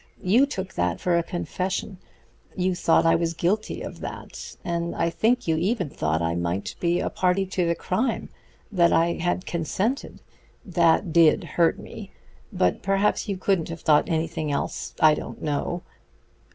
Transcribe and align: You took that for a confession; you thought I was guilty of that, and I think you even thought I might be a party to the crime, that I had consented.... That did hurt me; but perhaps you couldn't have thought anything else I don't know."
You 0.23 0.47
took 0.47 0.73
that 0.73 0.99
for 0.99 1.15
a 1.15 1.21
confession; 1.21 1.99
you 2.55 2.73
thought 2.73 3.05
I 3.05 3.13
was 3.13 3.35
guilty 3.35 3.83
of 3.83 3.99
that, 3.99 4.55
and 4.65 4.95
I 4.95 5.11
think 5.11 5.47
you 5.47 5.57
even 5.57 5.89
thought 5.91 6.23
I 6.23 6.33
might 6.33 6.73
be 6.79 6.99
a 6.99 7.11
party 7.11 7.45
to 7.45 7.67
the 7.67 7.75
crime, 7.75 8.29
that 8.71 8.91
I 8.91 9.13
had 9.13 9.45
consented.... 9.45 10.19
That 10.65 11.13
did 11.13 11.43
hurt 11.43 11.77
me; 11.77 12.09
but 12.51 12.81
perhaps 12.81 13.29
you 13.29 13.37
couldn't 13.37 13.69
have 13.69 13.81
thought 13.81 14.09
anything 14.09 14.51
else 14.51 14.95
I 14.99 15.13
don't 15.13 15.39
know." 15.39 15.83